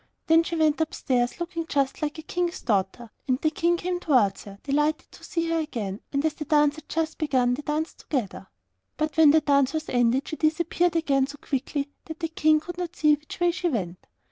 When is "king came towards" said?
3.51-4.45